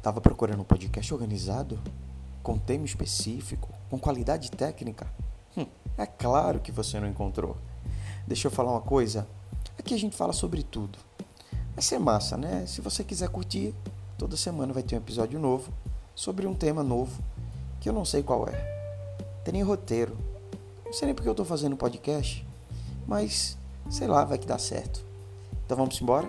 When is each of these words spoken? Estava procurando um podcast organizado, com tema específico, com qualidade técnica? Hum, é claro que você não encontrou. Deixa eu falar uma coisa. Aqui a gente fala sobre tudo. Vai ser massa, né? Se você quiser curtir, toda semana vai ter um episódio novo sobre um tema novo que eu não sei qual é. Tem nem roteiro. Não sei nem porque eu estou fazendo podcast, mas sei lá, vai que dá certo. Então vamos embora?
Estava 0.00 0.18
procurando 0.18 0.60
um 0.62 0.64
podcast 0.64 1.12
organizado, 1.12 1.78
com 2.42 2.56
tema 2.56 2.86
específico, 2.86 3.68
com 3.90 3.98
qualidade 3.98 4.50
técnica? 4.50 5.06
Hum, 5.54 5.66
é 5.98 6.06
claro 6.06 6.58
que 6.58 6.72
você 6.72 6.98
não 6.98 7.06
encontrou. 7.06 7.54
Deixa 8.26 8.46
eu 8.48 8.50
falar 8.50 8.70
uma 8.70 8.80
coisa. 8.80 9.28
Aqui 9.78 9.92
a 9.92 9.98
gente 9.98 10.16
fala 10.16 10.32
sobre 10.32 10.62
tudo. 10.62 10.98
Vai 11.74 11.82
ser 11.82 11.98
massa, 11.98 12.38
né? 12.38 12.64
Se 12.66 12.80
você 12.80 13.04
quiser 13.04 13.28
curtir, 13.28 13.74
toda 14.16 14.38
semana 14.38 14.72
vai 14.72 14.82
ter 14.82 14.94
um 14.94 14.98
episódio 15.00 15.38
novo 15.38 15.70
sobre 16.14 16.46
um 16.46 16.54
tema 16.54 16.82
novo 16.82 17.22
que 17.78 17.86
eu 17.86 17.92
não 17.92 18.06
sei 18.06 18.22
qual 18.22 18.48
é. 18.48 18.56
Tem 19.44 19.52
nem 19.52 19.62
roteiro. 19.62 20.16
Não 20.82 20.94
sei 20.94 21.04
nem 21.04 21.14
porque 21.14 21.28
eu 21.28 21.34
estou 21.34 21.44
fazendo 21.44 21.76
podcast, 21.76 22.42
mas 23.06 23.54
sei 23.90 24.06
lá, 24.06 24.24
vai 24.24 24.38
que 24.38 24.46
dá 24.46 24.56
certo. 24.56 25.04
Então 25.66 25.76
vamos 25.76 26.00
embora? 26.00 26.26